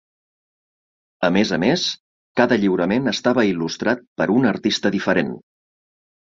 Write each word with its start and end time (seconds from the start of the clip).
A 1.29 1.29
més 1.35 1.51
a 1.57 1.59
més, 1.63 1.83
cada 2.41 2.59
lliurament 2.65 3.13
estava 3.13 3.47
il·lustrat 3.53 4.05
per 4.23 4.31
un 4.41 4.51
artista 4.55 4.95
diferent. 4.99 5.33